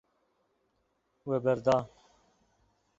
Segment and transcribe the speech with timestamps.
[1.27, 1.77] We berda.